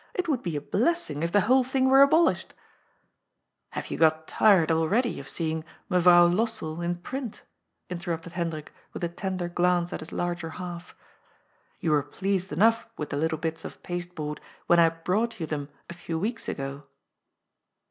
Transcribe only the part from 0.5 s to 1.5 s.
a blessing if the